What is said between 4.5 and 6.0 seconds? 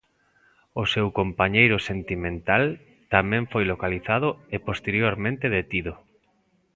e posteriormente detido.